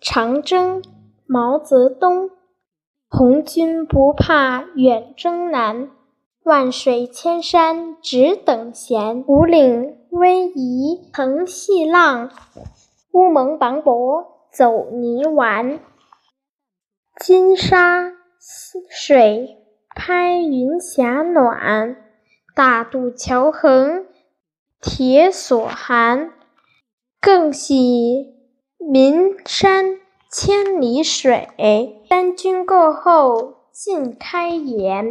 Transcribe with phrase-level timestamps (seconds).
[0.00, 0.82] 长征，
[1.26, 2.30] 毛泽东。
[3.08, 5.90] 红军不怕远征难，
[6.42, 9.24] 万水千山只等闲。
[9.28, 12.30] 五岭逶迤腾细浪，
[13.12, 15.78] 乌蒙磅礴走泥丸。
[17.20, 18.12] 金沙
[18.90, 19.58] 水
[19.94, 21.96] 拍云霞暖，
[22.56, 24.06] 大渡桥横
[24.80, 26.32] 铁索寒。
[27.20, 28.33] 更喜
[28.86, 29.98] 岷山
[30.30, 31.48] 千里水，
[32.06, 35.06] 三军过后尽开颜。